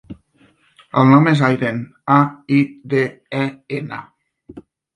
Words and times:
El 1.01 1.11
nom 1.11 1.29
és 1.31 1.43
Aiden: 1.49 1.83
a, 2.15 2.17
i, 2.59 2.63
de, 2.97 3.05
e, 3.43 3.45
ena. 3.81 4.05